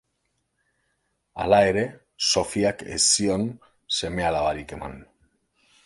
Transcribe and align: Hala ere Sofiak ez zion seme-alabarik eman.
Hala 1.43 1.59
ere 1.73 1.83
Sofiak 2.29 2.83
ez 2.97 2.99
zion 3.11 3.47
seme-alabarik 3.99 4.79
eman. 4.81 4.99